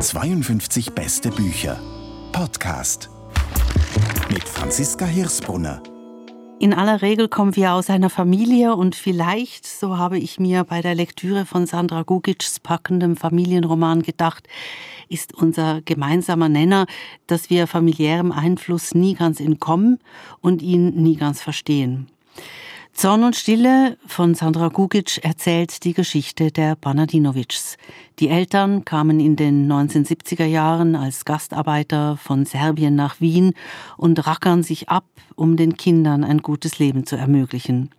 52 0.00 0.92
beste 0.92 1.30
Bücher. 1.30 1.78
Podcast. 2.32 3.10
Mit 4.32 4.44
Franziska 4.44 5.04
Hirsbrunner. 5.04 5.82
In 6.60 6.72
aller 6.72 7.02
Regel 7.02 7.28
kommen 7.28 7.56
wir 7.56 7.74
aus 7.74 7.90
einer 7.90 8.08
Familie 8.08 8.74
und 8.74 8.94
vielleicht, 8.94 9.66
so 9.66 9.98
habe 9.98 10.18
ich 10.18 10.40
mir 10.40 10.64
bei 10.64 10.80
der 10.80 10.94
Lektüre 10.94 11.44
von 11.44 11.66
Sandra 11.66 12.04
Gugic's 12.04 12.58
packendem 12.58 13.16
Familienroman 13.18 14.02
gedacht, 14.02 14.48
ist 15.10 15.34
unser 15.34 15.82
gemeinsamer 15.82 16.48
Nenner, 16.48 16.86
dass 17.26 17.50
wir 17.50 17.66
familiärem 17.66 18.32
Einfluss 18.32 18.94
nie 18.94 19.14
ganz 19.14 19.40
entkommen 19.40 19.98
und 20.40 20.62
ihn 20.62 21.02
nie 21.02 21.16
ganz 21.16 21.42
verstehen. 21.42 22.08
Zorn 22.94 23.24
und 23.24 23.34
Stille 23.34 23.98
von 24.06 24.36
Sandra 24.36 24.68
Gugic 24.68 25.18
erzählt 25.24 25.82
die 25.82 25.94
Geschichte 25.94 26.52
der 26.52 26.76
Banadinovics. 26.76 27.76
Die 28.20 28.28
Eltern 28.28 28.84
kamen 28.84 29.18
in 29.18 29.34
den 29.34 29.70
1970er 29.70 30.44
Jahren 30.44 30.94
als 30.94 31.24
Gastarbeiter 31.24 32.16
von 32.16 32.46
Serbien 32.46 32.94
nach 32.94 33.20
Wien 33.20 33.54
und 33.96 34.24
rackern 34.28 34.62
sich 34.62 34.88
ab, 34.90 35.06
um 35.34 35.56
den 35.56 35.76
Kindern 35.76 36.22
ein 36.22 36.38
gutes 36.38 36.78
Leben 36.78 37.04
zu 37.04 37.16
ermöglichen. 37.16 37.90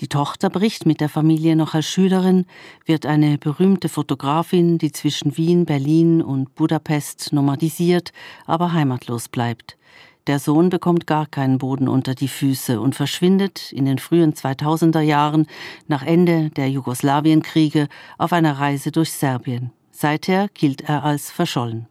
Die 0.00 0.08
Tochter 0.08 0.50
bricht 0.50 0.84
mit 0.84 1.00
der 1.00 1.08
Familie 1.08 1.56
noch 1.56 1.72
als 1.72 1.86
Schülerin, 1.86 2.44
wird 2.84 3.06
eine 3.06 3.38
berühmte 3.38 3.88
Fotografin, 3.88 4.76
die 4.76 4.92
zwischen 4.92 5.38
Wien, 5.38 5.64
Berlin 5.64 6.20
und 6.20 6.54
Budapest 6.54 7.32
nomadisiert, 7.32 8.12
aber 8.44 8.74
heimatlos 8.74 9.30
bleibt. 9.30 9.78
Der 10.26 10.38
Sohn 10.38 10.70
bekommt 10.70 11.06
gar 11.06 11.26
keinen 11.26 11.58
Boden 11.58 11.86
unter 11.86 12.14
die 12.14 12.28
Füße 12.28 12.80
und 12.80 12.94
verschwindet 12.94 13.72
in 13.72 13.84
den 13.84 13.98
frühen 13.98 14.32
2000er 14.32 15.02
Jahren 15.02 15.46
nach 15.86 16.02
Ende 16.02 16.48
der 16.50 16.70
Jugoslawienkriege 16.70 17.88
auf 18.16 18.32
einer 18.32 18.58
Reise 18.58 18.90
durch 18.90 19.12
Serbien. 19.12 19.70
Seither 19.90 20.48
gilt 20.54 20.80
er 20.88 21.04
als 21.04 21.30
verschollen. 21.30 21.88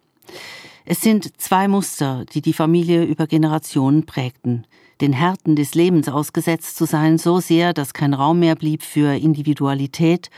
Es 0.84 1.02
sind 1.02 1.40
zwei 1.40 1.68
Muster, 1.68 2.26
die 2.34 2.42
die 2.42 2.54
Familie 2.54 3.06
über 3.06 3.28
Generationen 3.28 4.06
prägten. 4.06 4.66
Den 5.00 5.14
Härten 5.14 5.56
des 5.56 5.76
Lebens 5.76 6.10
ausgesetzt 6.10 6.76
zu 6.76 6.86
sein, 6.86 7.20
so 7.20 7.40
sehr, 7.40 7.74
dass 7.74 7.94
kein 7.94 8.16
Raum 8.16 8.40
mehr 8.40 8.56
blieb 8.56 8.82
für 8.82 9.16
Individualität 9.16 10.30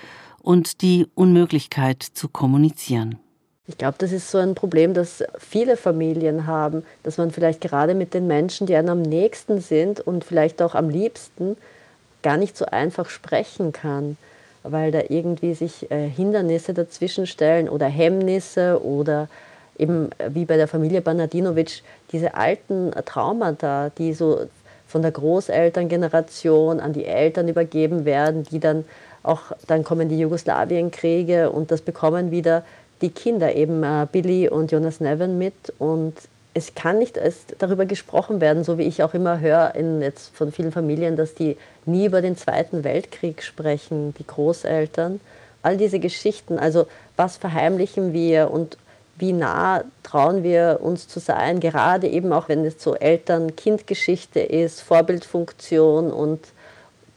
und 0.42 0.82
die 0.82 1.08
Unmöglichkeit 1.16 2.04
zu 2.04 2.28
kommunizieren. 2.28 3.20
Ich 3.68 3.80
glaube, 3.80 3.96
das 3.98 4.12
ist 4.12 4.30
so 4.30 4.38
ein 4.38 4.54
Problem, 4.54 4.94
das 4.94 5.24
viele 5.40 5.76
Familien 5.76 6.46
haben, 6.46 6.86
dass 7.02 7.18
man 7.18 7.32
vielleicht 7.32 7.62
gerade 7.62 7.96
mit 7.96 8.14
den 8.14 8.28
Menschen, 8.28 8.68
die 8.68 8.76
einem 8.76 8.90
am 8.90 9.02
nächsten 9.02 9.60
sind 9.60 10.00
und 10.00 10.24
vielleicht 10.24 10.62
auch 10.62 10.76
am 10.76 10.90
liebsten, 10.90 11.58
gar 12.22 12.38
nicht 12.38 12.56
so 12.58 12.66
einfach 12.66 13.10
sprechen 13.10 13.72
kann, 13.72 14.18
weil 14.62 14.92
da 14.92 15.02
irgendwie 15.10 15.56
sich 15.56 15.90
äh, 15.92 16.08
Hindernisse 16.08 16.74
dazwischen 16.74 17.26
stellen 17.28 17.70
oder 17.70 17.88
Hemmnisse 17.88 18.84
oder 18.84 19.30
eben 19.78 20.10
äh, 20.18 20.30
wie 20.34 20.46
bei 20.46 20.58
der 20.58 20.68
Familie 20.68 21.02
Banadinovic 21.02 21.82
diese 22.12 22.36
alten 22.36 22.92
Traumata, 23.06 23.90
die 23.98 24.14
so 24.14 24.48
von 24.88 25.02
der 25.02 25.12
Großelterngeneration 25.12 26.80
an 26.80 26.94
die 26.94 27.06
Eltern 27.06 27.48
übergeben 27.48 28.06
werden, 28.06 28.44
die 28.44 28.60
dann 28.60 28.86
auch, 29.24 29.42
dann 29.68 29.84
kommen 29.84 30.08
die 30.08 30.20
Jugoslawienkriege 30.20 31.50
und 31.50 31.72
das 31.72 31.82
bekommen 31.82 32.32
wieder 32.32 32.64
die 33.02 33.10
Kinder, 33.10 33.56
eben 33.56 33.84
äh, 33.84 34.08
Billy 34.12 34.50
und 34.50 34.72
Jonas 34.72 35.00
Nevin 35.00 35.38
mit. 35.38 35.74
Und 35.80 36.14
es 36.54 36.74
kann 36.74 37.00
nicht 37.00 37.20
darüber 37.60 37.86
gesprochen 37.86 38.40
werden, 38.40 38.64
so 38.64 38.78
wie 38.78 38.84
ich 38.84 39.04
auch 39.04 39.14
immer 39.14 39.40
höre 39.40 39.76
in, 39.76 40.02
jetzt 40.02 40.36
von 40.36 40.52
vielen 40.52 40.72
Familien, 40.72 41.18
dass 41.18 41.36
die 41.36 41.58
nie 41.86 42.06
über 42.06 42.22
den 42.22 42.38
Zweiten 42.38 42.84
Weltkrieg 42.84 43.44
sprechen, 43.44 44.14
die 44.18 44.26
Großeltern. 44.26 45.20
All 45.62 45.78
diese 45.78 46.00
Geschichten, 46.00 46.58
also 46.58 46.88
was 47.18 47.38
verheimlichen 47.38 48.14
wir 48.14 48.52
und 48.52 48.78
wie 49.18 49.34
nah 49.34 49.84
trauen 50.04 50.44
wir 50.44 50.80
uns 50.82 51.08
zu 51.08 51.20
sein, 51.20 51.60
gerade 51.60 52.08
eben 52.08 52.34
auch 52.34 52.50
wenn 52.50 52.66
es 52.66 52.82
so 52.82 52.96
Eltern-Kind-Geschichte 52.96 54.42
ist, 54.42 54.82
Vorbildfunktion 54.82 56.12
und 56.12 56.40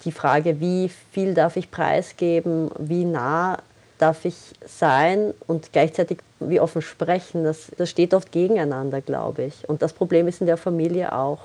die 0.04 0.12
Frage, 0.12 0.60
wie 0.60 0.90
viel 1.12 1.34
darf 1.34 1.56
ich 1.56 1.70
preisgeben, 1.70 2.70
wie 2.78 3.04
nah 3.04 3.58
darf 3.98 4.24
ich 4.24 4.34
sein 4.66 5.34
und 5.46 5.72
gleichzeitig 5.72 6.18
wie 6.40 6.60
offen 6.60 6.82
sprechen. 6.82 7.44
Das, 7.44 7.70
das 7.76 7.90
steht 7.90 8.14
oft 8.14 8.32
gegeneinander, 8.32 9.00
glaube 9.00 9.44
ich. 9.44 9.68
Und 9.68 9.82
das 9.82 9.92
Problem 9.92 10.28
ist 10.28 10.40
in 10.40 10.46
der 10.46 10.56
Familie 10.56 11.12
auch. 11.12 11.40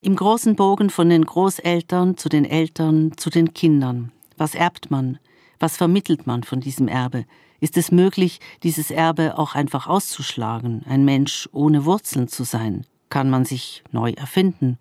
Im 0.00 0.14
großen 0.14 0.54
Bogen 0.54 0.90
von 0.90 1.08
den 1.08 1.24
Großeltern 1.24 2.16
zu 2.16 2.28
den 2.28 2.44
Eltern 2.44 3.12
zu 3.16 3.30
den 3.30 3.52
Kindern. 3.52 4.12
Was 4.36 4.54
erbt 4.54 4.90
man? 4.90 5.18
Was 5.58 5.76
vermittelt 5.76 6.26
man 6.26 6.44
von 6.44 6.60
diesem 6.60 6.86
Erbe? 6.86 7.24
Ist 7.60 7.76
es 7.76 7.90
möglich, 7.90 8.38
dieses 8.62 8.92
Erbe 8.92 9.36
auch 9.36 9.56
einfach 9.56 9.88
auszuschlagen, 9.88 10.84
ein 10.88 11.04
Mensch 11.04 11.48
ohne 11.52 11.84
Wurzeln 11.84 12.28
zu 12.28 12.44
sein? 12.44 12.86
Kann 13.10 13.30
man 13.30 13.44
sich 13.44 13.82
neu 13.90 14.12
erfinden? 14.12 14.78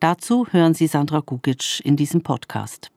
Dazu 0.00 0.46
hören 0.50 0.74
Sie 0.74 0.86
Sandra 0.86 1.20
Gugic 1.20 1.80
in 1.84 1.96
diesem 1.96 2.22
Podcast. 2.22 2.90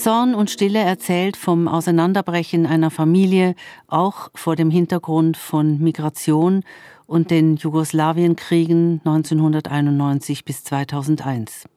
Zorn 0.00 0.34
und 0.34 0.48
Stille 0.48 0.78
erzählt 0.78 1.36
vom 1.36 1.68
Auseinanderbrechen 1.68 2.64
einer 2.64 2.90
Familie, 2.90 3.54
auch 3.86 4.30
vor 4.34 4.56
dem 4.56 4.70
Hintergrund 4.70 5.36
von 5.36 5.78
Migration 5.78 6.64
und 7.06 7.30
den 7.30 7.56
Jugoslawienkriegen 7.56 9.02
1991 9.04 10.46
bis 10.46 10.64
2001. 10.64 11.68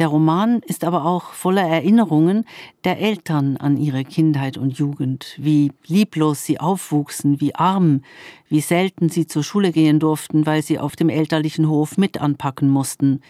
Der 0.00 0.08
Roman 0.08 0.58
ist 0.66 0.82
aber 0.82 1.04
auch 1.04 1.34
voller 1.34 1.62
Erinnerungen 1.62 2.46
der 2.82 2.98
Eltern 2.98 3.56
an 3.58 3.76
ihre 3.76 4.02
Kindheit 4.02 4.58
und 4.58 4.76
Jugend, 4.76 5.36
wie 5.38 5.70
lieblos 5.86 6.44
sie 6.44 6.58
aufwuchsen, 6.58 7.40
wie 7.40 7.54
arm, 7.54 8.02
wie 8.48 8.60
selten 8.60 9.08
sie 9.08 9.28
zur 9.28 9.44
Schule 9.44 9.70
gehen 9.70 10.00
durften, 10.00 10.46
weil 10.46 10.62
sie 10.62 10.80
auf 10.80 10.96
dem 10.96 11.08
elterlichen 11.08 11.68
Hof 11.68 11.96
mit 11.96 12.20
anpacken 12.20 12.68
mussten. 12.68 13.20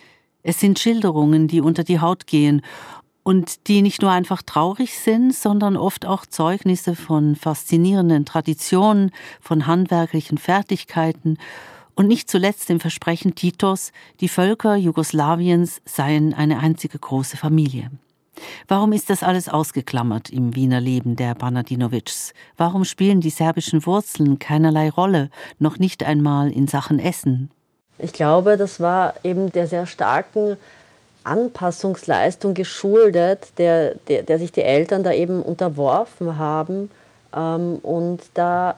Es 0.43 0.59
sind 0.59 0.78
Schilderungen, 0.78 1.47
die 1.49 1.60
unter 1.60 1.84
die 1.84 2.00
Haut 2.00 2.26
gehen 2.26 2.62
und 3.22 3.68
die 3.68 3.82
nicht 3.82 4.02
nur 4.02 4.10
einfach 4.10 4.42
traurig 4.42 4.98
sind, 4.98 5.34
sondern 5.34 5.76
oft 5.76 6.06
auch 6.06 6.26
Zeugnisse 6.26 6.96
von 6.96 7.36
faszinierenden 7.36 8.24
Traditionen, 8.24 9.10
von 9.40 9.66
handwerklichen 9.66 10.38
Fertigkeiten 10.38 11.38
und 11.94 12.08
nicht 12.08 12.30
zuletzt 12.30 12.68
dem 12.68 12.80
Versprechen 12.80 13.34
Titos, 13.34 13.92
die 14.20 14.28
Völker 14.28 14.76
Jugoslawiens 14.76 15.82
seien 15.84 16.34
eine 16.34 16.58
einzige 16.58 16.98
große 16.98 17.36
Familie. 17.36 17.90
Warum 18.66 18.92
ist 18.92 19.10
das 19.10 19.22
alles 19.22 19.48
ausgeklammert 19.48 20.30
im 20.30 20.56
Wiener 20.56 20.80
Leben 20.80 21.16
der 21.16 21.34
Banadinovics? 21.34 22.32
Warum 22.56 22.84
spielen 22.84 23.20
die 23.20 23.30
serbischen 23.30 23.84
Wurzeln 23.86 24.38
keinerlei 24.38 24.88
Rolle, 24.88 25.30
noch 25.58 25.78
nicht 25.78 26.02
einmal 26.02 26.50
in 26.50 26.66
Sachen 26.66 26.98
Essen? 26.98 27.50
Ich 27.98 28.12
glaube, 28.12 28.56
das 28.56 28.80
war 28.80 29.14
eben 29.22 29.52
der 29.52 29.66
sehr 29.66 29.86
starken 29.86 30.56
Anpassungsleistung 31.24 32.54
geschuldet, 32.54 33.48
der, 33.58 33.94
der, 34.08 34.22
der, 34.22 34.38
sich 34.38 34.52
die 34.52 34.62
Eltern 34.62 35.02
da 35.02 35.12
eben 35.12 35.42
unterworfen 35.42 36.38
haben 36.38 36.90
ähm, 37.34 37.78
und 37.82 38.20
da 38.34 38.76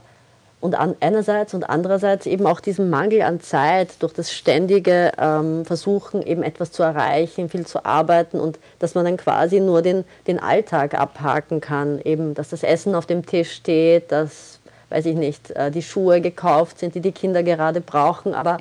und 0.64 0.76
an, 0.76 0.96
einerseits 1.00 1.52
und 1.52 1.68
andererseits 1.68 2.24
eben 2.24 2.46
auch 2.46 2.58
diesem 2.58 2.88
Mangel 2.88 3.20
an 3.20 3.38
Zeit 3.40 4.02
durch 4.02 4.14
das 4.14 4.32
ständige 4.32 5.12
ähm, 5.18 5.66
Versuchen 5.66 6.22
eben 6.22 6.42
etwas 6.42 6.72
zu 6.72 6.82
erreichen, 6.82 7.50
viel 7.50 7.66
zu 7.66 7.84
arbeiten 7.84 8.40
und 8.40 8.58
dass 8.78 8.94
man 8.94 9.04
dann 9.04 9.18
quasi 9.18 9.60
nur 9.60 9.82
den, 9.82 10.06
den 10.26 10.40
Alltag 10.40 10.94
abhaken 10.94 11.60
kann, 11.60 12.00
eben 12.02 12.32
dass 12.32 12.48
das 12.48 12.62
Essen 12.62 12.94
auf 12.94 13.04
dem 13.04 13.26
Tisch 13.26 13.52
steht, 13.52 14.10
dass, 14.10 14.58
weiß 14.88 15.04
ich 15.04 15.16
nicht, 15.16 15.50
äh, 15.50 15.70
die 15.70 15.82
Schuhe 15.82 16.22
gekauft 16.22 16.78
sind, 16.78 16.94
die 16.94 17.00
die 17.00 17.12
Kinder 17.12 17.42
gerade 17.42 17.82
brauchen, 17.82 18.32
aber, 18.32 18.56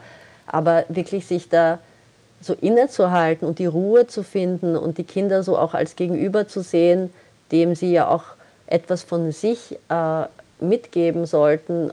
aber 0.46 0.84
wirklich 0.90 1.26
sich 1.26 1.48
da 1.48 1.80
so 2.44 2.54
innezuhalten 2.54 3.48
und 3.48 3.60
die 3.60 3.66
Ruhe 3.66 4.08
zu 4.08 4.24
finden 4.24 4.76
und 4.76 4.98
die 4.98 5.04
Kinder 5.04 5.44
so 5.44 5.58
auch 5.58 5.74
als 5.74 5.96
Gegenüber 5.96 6.48
zu 6.48 6.62
sehen, 6.62 7.12
dem 7.52 7.76
sie 7.76 7.92
ja 7.92 8.08
auch 8.08 8.24
etwas 8.68 9.04
von 9.04 9.32
sich 9.32 9.78
äh, 9.90 10.24
mitgeben 10.60 11.26
sollten, 11.26 11.92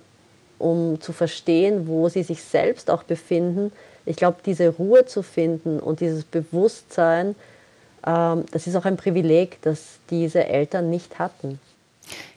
um 0.58 1.00
zu 1.00 1.12
verstehen, 1.12 1.86
wo 1.86 2.08
sie 2.08 2.22
sich 2.22 2.42
selbst 2.42 2.90
auch 2.90 3.02
befinden. 3.02 3.72
Ich 4.06 4.16
glaube, 4.16 4.38
diese 4.44 4.68
Ruhe 4.68 5.06
zu 5.06 5.22
finden 5.22 5.80
und 5.80 6.00
dieses 6.00 6.24
Bewusstsein, 6.24 7.30
äh, 8.04 8.36
das 8.50 8.66
ist 8.66 8.76
auch 8.76 8.84
ein 8.84 8.96
Privileg, 8.96 9.58
das 9.62 9.98
diese 10.10 10.46
Eltern 10.46 10.90
nicht 10.90 11.18
hatten. 11.18 11.58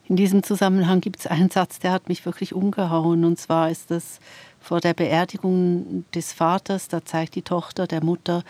In 0.10 0.18
diesem 0.18 0.44
Zusammenhang 0.44 1.00
gibt 1.00 1.20
es 1.22 1.28
einen 1.28 1.50
Satz, 1.50 1.80
der 1.80 1.92
hat 1.92 2.10
mich 2.10 2.26
wirklich 2.26 2.54
umgehauen. 2.54 3.24
Und 3.24 3.40
zwar 3.40 3.72
ist 3.72 3.90
das 3.90 4.20
vor 4.64 4.80
der 4.80 4.94
Beerdigung 4.94 6.06
des 6.16 6.34
Vaters, 6.34 6.88
da 6.88 7.04
zeigt 7.04 7.36
die 7.36 7.42
Tochter 7.42 7.86
der 7.86 8.04
Mutter, 8.04 8.44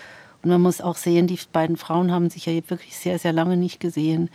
und 0.43 0.49
man 0.49 0.61
muss 0.61 0.81
auch 0.81 0.97
sehen, 0.97 1.25
die 1.25 1.39
beiden 1.53 1.77
Frauen 1.77 2.11
haben 2.11 2.29
sich 2.29 2.45
ja 2.47 2.53
wirklich 2.69 2.97
sehr, 2.97 3.17
sehr 3.17 3.31
lange 3.31 3.55
nicht 3.55 3.79
gesehen. 3.79 4.29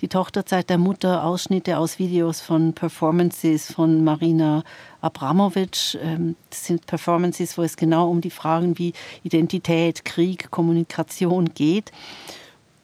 Die 0.00 0.06
Tochter 0.06 0.46
zeigt 0.46 0.70
der 0.70 0.78
Mutter 0.78 1.24
Ausschnitte 1.24 1.78
aus 1.78 1.98
Videos 1.98 2.40
von 2.40 2.72
Performances 2.74 3.72
von 3.72 4.04
Marina 4.04 4.62
Abramovic. 5.00 5.98
Ähm, 6.00 6.36
das 6.48 6.66
sind 6.66 6.86
Performances, 6.86 7.58
wo 7.58 7.62
es 7.62 7.76
genau 7.76 8.08
um 8.08 8.20
die 8.20 8.30
Fragen 8.30 8.78
wie 8.78 8.92
Identität, 9.24 10.04
Krieg, 10.04 10.52
Kommunikation 10.52 11.52
geht. 11.52 11.90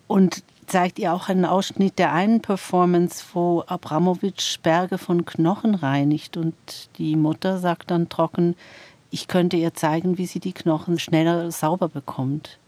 Und 0.08 0.42
zeigt 0.66 0.98
ihr 0.98 1.12
auch 1.12 1.28
einen 1.28 1.44
Ausschnitt 1.44 1.98
der 1.98 2.12
einen 2.12 2.40
Performance, 2.40 3.24
wo 3.32 3.62
Abramowitsch 3.66 4.58
Berge 4.62 4.98
von 4.98 5.24
Knochen 5.24 5.74
reinigt 5.74 6.36
und 6.36 6.54
die 6.98 7.16
Mutter 7.16 7.58
sagt 7.58 7.90
dann 7.90 8.08
trocken, 8.08 8.56
ich 9.10 9.28
könnte 9.28 9.56
ihr 9.56 9.74
zeigen, 9.74 10.18
wie 10.18 10.26
sie 10.26 10.40
die 10.40 10.52
Knochen 10.52 10.98
schneller 10.98 11.50
sauber 11.50 11.88
bekommt. 11.88 12.58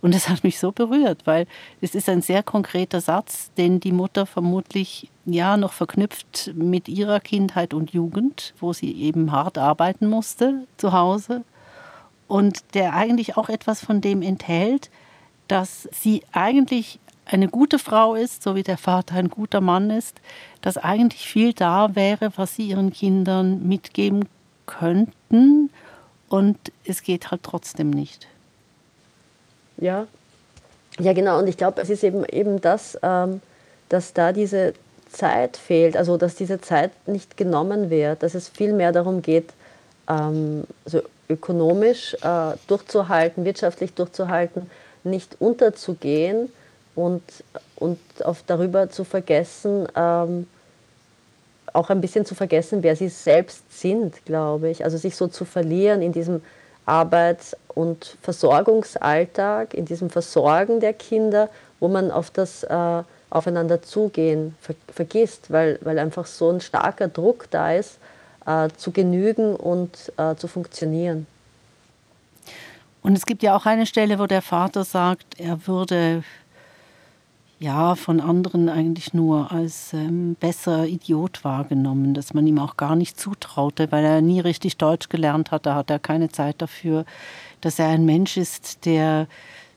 Und 0.00 0.14
das 0.14 0.28
hat 0.28 0.44
mich 0.44 0.58
so 0.58 0.72
berührt, 0.72 1.26
weil 1.26 1.46
es 1.80 1.94
ist 1.94 2.08
ein 2.08 2.22
sehr 2.22 2.42
konkreter 2.42 3.00
Satz, 3.00 3.50
den 3.54 3.80
die 3.80 3.92
Mutter 3.92 4.26
vermutlich 4.26 5.10
ja 5.24 5.56
noch 5.56 5.72
verknüpft 5.72 6.52
mit 6.54 6.88
ihrer 6.88 7.18
Kindheit 7.18 7.74
und 7.74 7.92
Jugend, 7.92 8.54
wo 8.60 8.72
sie 8.72 8.92
eben 8.92 9.32
hart 9.32 9.58
arbeiten 9.58 10.06
musste 10.06 10.66
zu 10.76 10.92
Hause 10.92 11.42
und 12.28 12.74
der 12.74 12.94
eigentlich 12.94 13.36
auch 13.36 13.48
etwas 13.48 13.84
von 13.84 14.00
dem 14.00 14.22
enthält, 14.22 14.90
dass 15.48 15.88
sie 15.92 16.22
eigentlich 16.32 17.00
eine 17.26 17.48
gute 17.48 17.78
Frau 17.78 18.14
ist, 18.14 18.42
so 18.42 18.54
wie 18.54 18.62
der 18.62 18.78
Vater 18.78 19.16
ein 19.16 19.28
guter 19.28 19.60
Mann 19.60 19.90
ist, 19.90 20.20
dass 20.62 20.78
eigentlich 20.78 21.28
viel 21.28 21.52
da 21.52 21.94
wäre, 21.94 22.30
was 22.36 22.54
sie 22.54 22.68
ihren 22.68 22.92
Kindern 22.92 23.66
mitgeben 23.66 24.28
könnten 24.66 25.70
und 26.28 26.56
es 26.84 27.02
geht 27.02 27.30
halt 27.30 27.42
trotzdem 27.42 27.90
nicht. 27.90 28.26
Ja, 29.76 30.06
ja 30.98 31.12
genau. 31.12 31.38
Und 31.38 31.48
ich 31.48 31.56
glaube, 31.56 31.82
es 31.82 31.90
ist 31.90 32.04
eben, 32.04 32.24
eben 32.24 32.60
das, 32.60 32.98
ähm, 33.02 33.40
dass 33.88 34.12
da 34.12 34.32
diese 34.32 34.74
Zeit 35.10 35.56
fehlt, 35.56 35.96
also 35.96 36.16
dass 36.16 36.34
diese 36.34 36.60
Zeit 36.60 36.90
nicht 37.06 37.36
genommen 37.36 37.90
wird, 37.90 38.22
dass 38.22 38.34
es 38.34 38.48
viel 38.48 38.72
mehr 38.72 38.92
darum 38.92 39.22
geht, 39.22 39.52
ähm, 40.08 40.64
also 40.84 41.02
ökonomisch 41.28 42.14
äh, 42.22 42.56
durchzuhalten, 42.68 43.44
wirtschaftlich 43.44 43.94
durchzuhalten, 43.94 44.70
nicht 45.04 45.36
unterzugehen 45.40 46.50
und, 46.96 47.22
und 47.76 47.98
auf 48.24 48.42
darüber 48.46 48.88
zu 48.90 49.04
vergessen, 49.04 49.86
ähm, 49.94 50.48
auch 51.72 51.90
ein 51.90 52.00
bisschen 52.00 52.24
zu 52.24 52.34
vergessen, 52.34 52.82
wer 52.82 52.96
sie 52.96 53.08
selbst 53.08 53.80
sind, 53.80 54.24
glaube 54.24 54.70
ich. 54.70 54.82
Also 54.82 54.96
sich 54.96 55.14
so 55.14 55.28
zu 55.28 55.44
verlieren 55.44 56.02
in 56.02 56.12
diesem 56.12 56.42
Arbeits- 56.86 57.56
und 57.74 58.16
Versorgungsalltag, 58.22 59.74
in 59.74 59.84
diesem 59.84 60.08
Versorgen 60.08 60.80
der 60.80 60.94
Kinder, 60.94 61.50
wo 61.78 61.88
man 61.88 62.10
auf 62.10 62.30
das 62.30 62.62
äh, 62.64 63.02
Aufeinander 63.28 63.82
zugehen 63.82 64.56
ver 64.60 64.74
vergisst, 64.92 65.50
weil, 65.50 65.78
weil 65.82 65.98
einfach 65.98 66.26
so 66.26 66.50
ein 66.50 66.60
starker 66.60 67.08
Druck 67.08 67.50
da 67.50 67.72
ist, 67.72 67.98
äh, 68.46 68.68
zu 68.76 68.92
genügen 68.92 69.54
und 69.56 70.12
äh, 70.16 70.36
zu 70.36 70.48
funktionieren. 70.48 71.26
Und 73.02 73.16
es 73.16 73.26
gibt 73.26 73.42
ja 73.42 73.54
auch 73.54 73.66
eine 73.66 73.86
Stelle, 73.86 74.18
wo 74.18 74.26
der 74.26 74.42
Vater 74.42 74.84
sagt, 74.84 75.38
er 75.38 75.66
würde 75.66 76.24
ja 77.58 77.94
von 77.94 78.20
anderen 78.20 78.68
eigentlich 78.68 79.14
nur 79.14 79.50
als 79.50 79.92
ähm, 79.94 80.36
besser 80.38 80.86
Idiot 80.86 81.44
wahrgenommen, 81.44 82.12
dass 82.12 82.34
man 82.34 82.46
ihm 82.46 82.58
auch 82.58 82.76
gar 82.76 82.96
nicht 82.96 83.18
zutraute, 83.18 83.90
weil 83.90 84.04
er 84.04 84.20
nie 84.20 84.40
richtig 84.40 84.76
Deutsch 84.76 85.08
gelernt 85.08 85.50
hat, 85.50 85.66
da 85.66 85.74
hat 85.74 85.90
er 85.90 85.98
keine 85.98 86.28
Zeit 86.28 86.60
dafür, 86.60 87.04
dass 87.60 87.78
er 87.78 87.88
ein 87.88 88.04
Mensch 88.04 88.36
ist, 88.36 88.84
der 88.84 89.26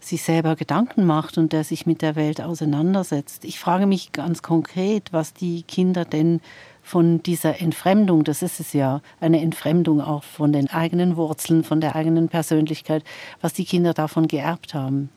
sich 0.02 0.24
selber 0.24 0.56
Gedanken 0.56 1.06
macht 1.06 1.38
und 1.38 1.52
der 1.54 1.64
sich 1.64 1.86
mit 1.86 2.02
der 2.02 2.16
Welt 2.16 2.42
auseinandersetzt. 2.42 3.44
Ich 3.44 3.60
frage 3.60 3.86
mich 3.86 4.12
ganz 4.12 4.42
konkret, 4.42 5.12
was 5.12 5.34
die 5.34 5.64
Kinder 5.64 6.06
denn 6.06 6.42
von 6.82 7.22
dieser 7.22 7.62
Entfremdung, 7.62 8.24
das 8.24 8.42
ist 8.42 8.60
es 8.60 8.74
ja, 8.74 9.02
eine 9.20 9.42
Entfremdung 9.42 10.02
auch 10.02 10.24
von 10.24 10.52
den 10.54 10.70
eigenen 10.70 11.18
Wurzeln, 11.18 11.64
von 11.64 11.82
der 11.82 11.96
eigenen 11.96 12.30
Persönlichkeit, 12.30 13.04
was 13.42 13.54
die 13.54 13.66
Kinder 13.66 13.94
davon 13.94 14.28
geerbt 14.28 14.74
haben. 14.74 15.10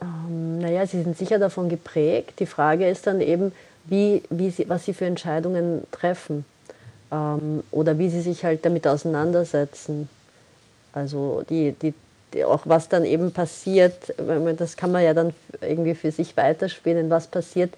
Ähm, 0.00 0.58
naja, 0.58 0.86
sie 0.86 1.02
sind 1.02 1.16
sicher 1.16 1.38
davon 1.38 1.68
geprägt. 1.68 2.40
Die 2.40 2.46
Frage 2.46 2.88
ist 2.88 3.06
dann 3.06 3.20
eben, 3.20 3.52
wie, 3.84 4.22
wie 4.30 4.50
sie, 4.50 4.68
was 4.68 4.84
sie 4.84 4.94
für 4.94 5.06
Entscheidungen 5.06 5.84
treffen 5.90 6.44
ähm, 7.12 7.62
oder 7.70 7.98
wie 7.98 8.08
sie 8.08 8.20
sich 8.20 8.44
halt 8.44 8.64
damit 8.64 8.86
auseinandersetzen. 8.86 10.08
Also 10.92 11.44
die, 11.48 11.72
die, 11.72 11.94
die, 12.34 12.44
auch 12.44 12.62
was 12.64 12.88
dann 12.88 13.04
eben 13.04 13.32
passiert, 13.32 14.14
das 14.56 14.76
kann 14.76 14.92
man 14.92 15.04
ja 15.04 15.14
dann 15.14 15.32
irgendwie 15.60 15.94
für 15.94 16.10
sich 16.10 16.36
weiterspielen, 16.36 17.10
was 17.10 17.26
passiert 17.26 17.74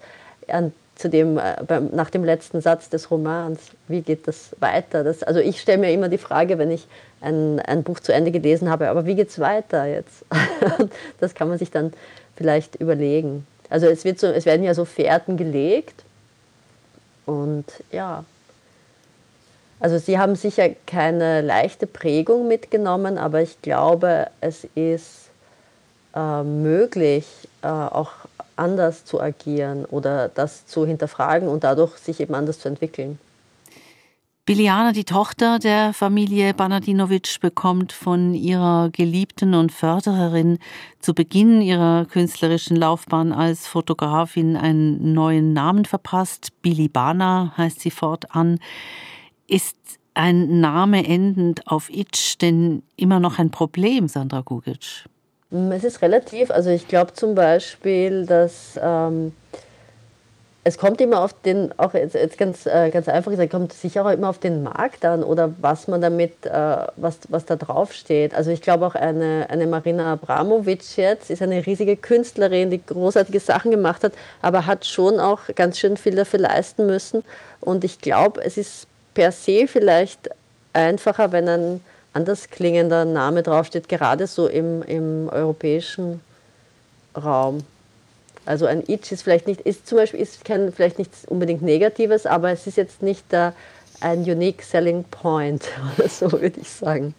an, 0.47 0.73
zu 0.99 1.09
dem, 1.09 1.37
äh, 1.37 1.55
beim, 1.65 1.89
nach 1.93 2.09
dem 2.09 2.25
letzten 2.25 2.59
Satz 2.59 2.89
des 2.89 3.09
Romans, 3.09 3.59
wie 3.87 4.01
geht 4.01 4.27
das 4.27 4.55
weiter? 4.59 5.05
Das, 5.05 5.23
also 5.23 5.39
ich 5.39 5.61
stelle 5.61 5.77
mir 5.77 5.93
immer 5.93 6.09
die 6.09 6.17
Frage, 6.17 6.57
wenn 6.57 6.71
ich 6.71 6.87
ein, 7.21 7.59
ein 7.61 7.83
Buch 7.83 8.01
zu 8.01 8.13
Ende 8.13 8.31
gelesen 8.31 8.69
habe, 8.69 8.89
aber 8.89 9.05
wie 9.05 9.15
geht 9.15 9.29
es 9.29 9.39
weiter 9.39 9.85
jetzt? 9.85 10.25
das 11.19 11.33
kann 11.35 11.47
man 11.47 11.57
sich 11.57 11.71
dann 11.71 11.93
vielleicht 12.35 12.75
überlegen. 12.75 13.47
Also 13.69 13.87
es, 13.87 14.03
wird 14.03 14.19
so, 14.19 14.27
es 14.27 14.45
werden 14.45 14.63
ja 14.63 14.73
so 14.73 14.83
Fährten 14.83 15.37
gelegt 15.37 16.03
und 17.25 17.65
ja, 17.91 18.25
also 19.79 19.97
Sie 19.97 20.19
haben 20.19 20.35
sicher 20.35 20.69
keine 20.85 21.39
leichte 21.39 21.87
Prägung 21.87 22.49
mitgenommen, 22.49 23.17
aber 23.17 23.41
ich 23.41 23.61
glaube, 23.61 24.27
es 24.41 24.67
ist 24.75 25.29
äh, 26.13 26.43
möglich, 26.43 27.25
äh, 27.61 27.67
auch 27.67 28.11
anders 28.59 29.05
zu 29.05 29.19
agieren 29.21 29.85
oder 29.85 30.27
das 30.27 30.65
zu 30.67 30.85
hinterfragen 30.85 31.47
und 31.47 31.63
dadurch 31.63 31.97
sich 31.97 32.19
eben 32.19 32.35
anders 32.35 32.59
zu 32.59 32.67
entwickeln. 32.67 33.17
Biliana, 34.49 34.93
die 34.93 35.03
Tochter 35.03 35.59
der 35.59 35.93
Familie 35.93 36.55
Banadinovic, 36.55 37.39
bekommt 37.39 37.91
von 37.91 38.33
ihrer 38.33 38.89
Geliebten 38.91 39.53
und 39.53 39.71
Fördererin 39.71 40.57
zu 40.99 41.13
Beginn 41.13 41.61
ihrer 41.61 42.05
künstlerischen 42.05 42.75
Laufbahn 42.75 43.31
als 43.31 43.67
Fotografin 43.67 44.57
einen 44.57 45.13
neuen 45.13 45.53
Namen 45.53 45.85
verpasst. 45.85 46.49
Billy 46.63 46.87
Bana 46.87 47.53
heißt 47.57 47.79
sie 47.79 47.91
fortan. 47.91 48.59
Ist 49.45 49.77
ein 50.15 50.59
Name 50.59 51.05
endend 51.05 51.67
auf 51.67 51.91
Itch 51.91 52.39
denn 52.39 52.81
immer 52.95 53.19
noch 53.19 53.37
ein 53.37 53.51
Problem, 53.51 54.07
Sandra 54.07 54.41
Gugic? 54.41 55.05
Es 55.51 55.83
ist 55.83 56.01
relativ. 56.01 56.51
Also 56.51 56.69
ich 56.69 56.87
glaube 56.87 57.13
zum 57.13 57.33
Beispiel, 57.33 58.25
dass 58.27 58.79
ähm, 58.81 59.33
es 60.63 60.77
kommt 60.77 61.01
immer 61.01 61.21
auf 61.21 61.33
den, 61.33 61.73
auch 61.79 61.95
jetzt, 61.95 62.13
jetzt 62.13 62.37
ganz, 62.37 62.67
äh, 62.67 62.91
ganz 62.91 63.07
einfach 63.07 63.31
gesagt, 63.31 63.49
kommt 63.49 63.73
sicher 63.73 64.05
auch 64.05 64.11
immer 64.11 64.29
auf 64.29 64.37
den 64.37 64.61
Markt 64.61 65.03
an 65.05 65.23
oder 65.23 65.51
was 65.59 65.87
man 65.87 66.01
damit, 66.01 66.45
äh, 66.45 66.77
was, 66.97 67.17
was 67.29 67.45
da 67.45 67.55
drauf 67.55 67.93
steht. 67.93 68.35
Also 68.35 68.51
ich 68.51 68.61
glaube 68.61 68.85
auch 68.85 68.93
eine, 68.93 69.47
eine 69.49 69.65
Marina 69.65 70.13
Abramovic 70.13 70.97
jetzt 70.97 71.31
ist 71.31 71.41
eine 71.41 71.65
riesige 71.65 71.97
Künstlerin, 71.97 72.69
die 72.69 72.85
großartige 72.85 73.39
Sachen 73.39 73.71
gemacht 73.71 74.03
hat, 74.03 74.13
aber 74.43 74.67
hat 74.67 74.85
schon 74.85 75.19
auch 75.19 75.39
ganz 75.55 75.79
schön 75.79 75.97
viel 75.97 76.15
dafür 76.15 76.41
leisten 76.41 76.85
müssen. 76.85 77.23
Und 77.59 77.83
ich 77.83 77.99
glaube, 77.99 78.43
es 78.43 78.57
ist 78.57 78.85
per 79.15 79.31
se 79.31 79.65
vielleicht 79.67 80.29
einfacher, 80.73 81.31
wenn 81.31 81.49
ein 81.49 81.81
anders 82.19 82.49
klingender 82.49 83.05
Name 83.05 83.43
draufsteht, 83.43 83.87
gerade 83.87 84.27
so 84.27 84.47
im, 84.47 84.83
im 84.83 85.29
europäischen 85.29 86.19
Raum. 87.15 87.63
Also 88.45 88.65
ein 88.65 88.83
Itch 88.87 89.11
ist 89.11 89.21
vielleicht 89.21 89.47
nicht, 89.47 89.61
ist 89.61 89.87
zum 89.87 89.99
Beispiel 89.99 90.19
ist 90.19 90.43
kein, 90.43 90.73
vielleicht 90.73 90.97
nichts 90.97 91.23
unbedingt 91.25 91.61
Negatives, 91.61 92.25
aber 92.25 92.51
es 92.51 92.67
ist 92.67 92.77
jetzt 92.77 93.01
nicht 93.01 93.31
der, 93.31 93.53
ein 94.01 94.19
unique 94.19 94.63
selling 94.63 95.05
point 95.05 95.63
oder 95.97 96.09
so 96.09 96.31
würde 96.31 96.59
ich 96.59 96.69
sagen. 96.69 97.13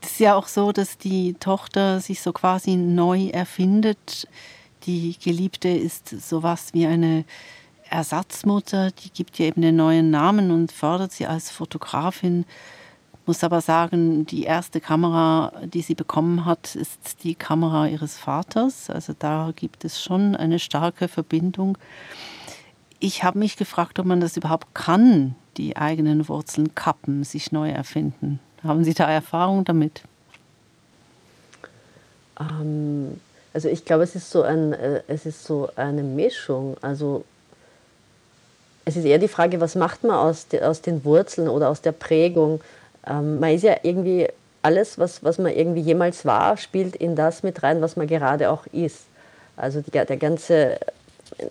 Es 0.00 0.12
ist 0.12 0.20
ja 0.20 0.34
auch 0.34 0.48
so, 0.48 0.72
dass 0.72 0.98
die 0.98 1.34
Tochter 1.34 2.00
sich 2.00 2.20
so 2.20 2.32
quasi 2.32 2.76
neu 2.76 3.28
erfindet. 3.28 4.26
Die 4.86 5.16
Geliebte 5.22 5.68
ist 5.68 6.08
sowas 6.08 6.68
wie 6.72 6.86
eine 6.86 7.24
Ersatzmutter, 7.90 8.90
die 8.90 9.10
gibt 9.10 9.38
ihr 9.38 9.46
eben 9.46 9.62
den 9.62 9.76
neuen 9.76 10.10
Namen 10.10 10.50
und 10.50 10.72
fördert 10.72 11.12
sie 11.12 11.26
als 11.26 11.50
Fotografin. 11.50 12.44
Muss 13.26 13.42
aber 13.42 13.60
sagen, 13.60 14.24
die 14.26 14.44
erste 14.44 14.80
Kamera, 14.80 15.52
die 15.64 15.82
sie 15.82 15.94
bekommen 15.94 16.44
hat, 16.44 16.76
ist 16.76 17.24
die 17.24 17.34
Kamera 17.34 17.88
ihres 17.88 18.16
Vaters. 18.16 18.88
Also 18.88 19.14
da 19.18 19.52
gibt 19.56 19.84
es 19.84 20.00
schon 20.00 20.36
eine 20.36 20.58
starke 20.58 21.08
Verbindung. 21.08 21.76
Ich 23.00 23.24
habe 23.24 23.38
mich 23.38 23.56
gefragt, 23.56 23.98
ob 23.98 24.06
man 24.06 24.20
das 24.20 24.36
überhaupt 24.36 24.74
kann, 24.74 25.34
die 25.56 25.76
eigenen 25.76 26.28
Wurzeln 26.28 26.74
kappen, 26.74 27.24
sich 27.24 27.50
neu 27.50 27.70
erfinden. 27.70 28.40
Haben 28.62 28.84
Sie 28.84 28.94
da 28.94 29.10
Erfahrung 29.10 29.64
damit? 29.64 30.02
Ähm, 32.40 33.20
also 33.52 33.68
ich 33.68 33.84
glaube, 33.84 34.04
es 34.04 34.14
ist 34.14 34.30
so 34.30 34.42
ein, 34.42 34.72
äh, 34.72 35.02
es 35.08 35.26
ist 35.26 35.44
so 35.44 35.68
eine 35.76 36.02
Mischung. 36.02 36.76
Also 36.80 37.24
es 38.86 38.96
ist 38.96 39.04
eher 39.04 39.18
die 39.18 39.28
Frage, 39.28 39.60
was 39.60 39.74
macht 39.74 40.04
man 40.04 40.16
aus, 40.16 40.48
de, 40.48 40.62
aus 40.62 40.80
den 40.80 41.04
Wurzeln 41.04 41.48
oder 41.48 41.68
aus 41.68 41.82
der 41.82 41.92
Prägung? 41.92 42.60
Ähm, 43.06 43.38
man 43.40 43.50
ist 43.50 43.64
ja 43.64 43.76
irgendwie, 43.82 44.28
alles, 44.62 44.98
was, 44.98 45.22
was 45.22 45.38
man 45.38 45.52
irgendwie 45.52 45.80
jemals 45.80 46.24
war, 46.24 46.56
spielt 46.56 46.96
in 46.96 47.14
das 47.14 47.42
mit 47.42 47.62
rein, 47.62 47.82
was 47.82 47.96
man 47.96 48.06
gerade 48.06 48.50
auch 48.50 48.66
ist. 48.72 49.04
Also 49.56 49.80
die, 49.80 49.90
der 49.90 50.16
ganze, 50.16 50.78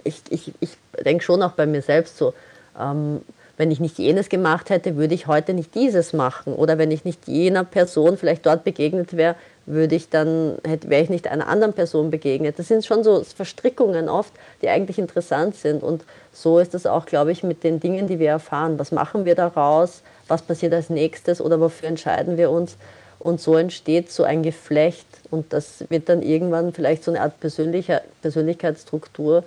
ich, 0.03 0.21
ich, 0.29 0.53
ich 0.59 0.71
denke 1.03 1.23
schon 1.23 1.41
auch 1.41 1.51
bei 1.51 1.65
mir 1.65 1.81
selbst 1.81 2.17
so, 2.17 2.33
ähm, 2.79 3.21
wenn 3.57 3.71
ich 3.71 3.79
nicht 3.79 3.97
jenes 3.97 4.29
gemacht 4.29 4.69
hätte, 4.69 4.97
würde 4.97 5.15
ich 5.15 5.27
heute 5.27 5.53
nicht 5.53 5.75
dieses 5.75 6.13
machen. 6.13 6.53
Oder 6.53 6.77
wenn 6.77 6.91
ich 6.91 7.05
nicht 7.05 7.27
jener 7.27 7.63
Person 7.63 8.17
vielleicht 8.17 8.45
dort 8.45 8.63
begegnet 8.63 9.15
wäre, 9.15 9.35
würde 9.65 9.95
ich 9.95 10.09
dann, 10.09 10.57
wäre 10.63 11.03
ich 11.03 11.09
nicht 11.09 11.27
einer 11.27 11.47
anderen 11.47 11.73
Person 11.73 12.11
begegnet. 12.11 12.59
Das 12.59 12.67
sind 12.67 12.85
schon 12.85 13.03
so 13.03 13.23
Verstrickungen 13.23 14.09
oft, 14.09 14.33
die 14.61 14.69
eigentlich 14.69 14.99
interessant 14.99 15.55
sind. 15.55 15.83
Und 15.83 16.03
so 16.33 16.59
ist 16.59 16.75
es 16.75 16.85
auch, 16.85 17.05
glaube 17.05 17.31
ich, 17.31 17.43
mit 17.43 17.63
den 17.63 17.79
Dingen, 17.79 18.07
die 18.07 18.19
wir 18.19 18.29
erfahren. 18.29 18.77
Was 18.77 18.91
machen 18.91 19.25
wir 19.25 19.35
daraus? 19.35 20.01
Was 20.27 20.41
passiert 20.41 20.73
als 20.73 20.89
nächstes? 20.89 21.41
Oder 21.41 21.59
wofür 21.59 21.87
entscheiden 21.87 22.37
wir 22.37 22.51
uns? 22.51 22.77
Und 23.19 23.41
so 23.41 23.55
entsteht 23.55 24.11
so 24.11 24.23
ein 24.23 24.43
Geflecht. 24.43 25.07
Und 25.31 25.53
das 25.53 25.85
wird 25.89 26.09
dann 26.09 26.21
irgendwann 26.21 26.73
vielleicht 26.73 27.03
so 27.03 27.11
eine 27.11 27.21
Art 27.21 27.39
Persönlichkeitsstruktur. 27.39 29.43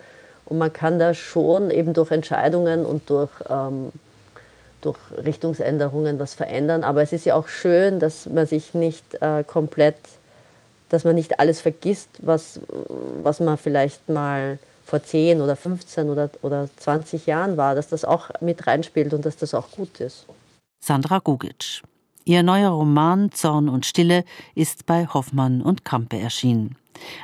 Und 0.49 0.59
man 0.59 0.73
kann 0.73 0.99
da 0.99 1.15
schon 1.15 1.71
eben 1.71 1.93
durch 1.93 2.11
Entscheidungen 2.11 2.87
und 2.87 3.11
durch 3.11 3.31
ähm, 3.49 3.93
durch 4.81 4.99
Richtungsänderungen 5.25 6.19
was 6.19 6.35
verändern. 6.35 6.85
Aber 6.85 7.03
es 7.03 7.13
ist 7.13 7.27
ja 7.27 7.35
auch 7.35 7.49
schön, 7.49 7.99
dass 7.99 8.27
man 8.27 8.47
sich 8.47 8.75
nicht 8.75 9.21
äh, 9.21 9.45
komplett, 9.45 9.97
dass 10.89 11.05
man 11.05 11.15
nicht 11.15 11.41
alles 11.41 11.61
vergisst, 11.61 12.09
was, 12.21 12.61
was 13.23 13.41
man 13.41 13.59
vielleicht 13.59 14.09
mal 14.09 14.59
vor 14.85 15.03
10 15.03 15.43
oder 15.43 15.57
15 15.57 16.09
oder, 16.09 16.31
oder 16.43 16.69
20 16.79 17.27
Jahren 17.27 17.57
war, 17.57 17.75
dass 17.75 17.89
das 17.89 18.05
auch 18.05 18.31
mit 18.41 18.67
reinspielt 18.67 19.13
und 19.13 19.27
dass 19.27 19.37
das 19.37 19.53
auch 19.53 19.71
gut 19.73 20.01
ist. 20.01 20.25
Sandra 20.83 21.19
Gugic. 21.19 21.83
Ihr 22.29 22.43
neuer 22.43 22.69
Roman 22.73 23.33
Zorn 23.33 23.71
und 23.71 23.87
Stille 23.87 24.23
ist 24.55 24.85
bei 24.85 25.07
Hoffmann 25.07 25.63
und 25.63 25.87
Kampe 25.87 26.19
erschienen. 26.19 26.77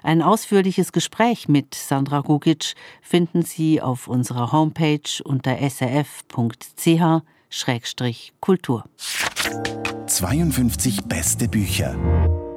Ein 0.02 0.22
ausführliches 0.22 0.92
Gespräch 0.92 1.46
mit 1.46 1.74
Sandra 1.74 2.22
Gugic 2.22 2.72
finden 3.02 3.42
Sie 3.42 3.82
auf 3.82 4.08
unserer 4.08 4.50
Homepage 4.50 5.22
unter 5.22 5.58
srf.ch 5.58 7.22
Kultur. 8.40 8.84
52 10.06 11.04
beste 11.04 11.48
Bücher. 11.48 11.94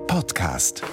Podcast. 0.08 0.84